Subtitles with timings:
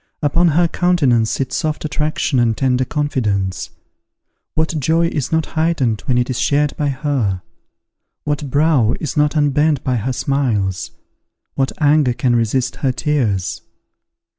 [0.23, 3.69] Upon her countenance sit soft attraction and tender confidence.
[4.55, 7.43] What joy is not heightened when it is shared by her?
[8.23, 10.89] What brow is not unbent by her smiles?
[11.53, 13.61] What anger can resist her tears?